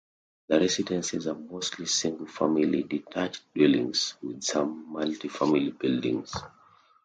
The 0.47 0.59
residences 0.59 1.27
are 1.27 1.35
mostly 1.37 1.85
single 1.85 2.25
family 2.25 2.81
detached 2.81 3.43
dwellings, 3.53 4.15
with 4.23 4.41
some 4.41 4.91
multi-family 4.91 5.73
buildings. 5.73 6.33